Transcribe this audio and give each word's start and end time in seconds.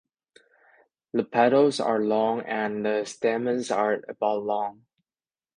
The 1.13 1.23
petals 1.23 1.79
are 1.79 2.01
long 2.01 2.39
and 2.41 2.83
the 2.83 3.05
stamens 3.05 3.69
are 3.69 4.01
about 4.09 4.41
long. 4.43 4.87